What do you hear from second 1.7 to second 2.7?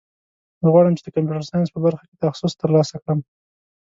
په برخه کې تخصص